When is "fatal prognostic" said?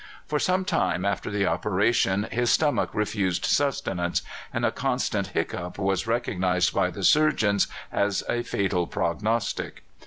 8.41-9.83